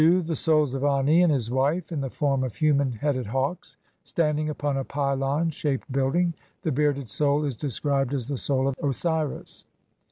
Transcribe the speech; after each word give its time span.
The 0.01 0.35
souls 0.35 0.73
of 0.73 0.83
Ani 0.83 1.21
and 1.21 1.31
his 1.31 1.51
wife, 1.51 1.91
in 1.91 2.01
the 2.01 2.09
form 2.09 2.43
of 2.43 2.55
human 2.55 2.91
headed 2.93 3.27
hawks, 3.27 3.77
standing 4.03 4.49
upon 4.49 4.75
a 4.75 4.83
pvlon 4.83 5.53
shaped 5.53 5.91
building; 5.91 6.33
the 6.63 6.71
bearded 6.71 7.07
soul 7.07 7.45
is 7.45 7.55
described 7.55 8.11
as 8.11 8.27
"the 8.27 8.35
soul 8.35 8.67
of 8.67 8.75
Osiris". 8.81 9.63